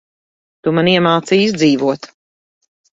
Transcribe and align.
Tu 0.63 0.73
man 0.79 0.89
iemācīji 0.95 1.47
izdzīvot. 1.53 2.13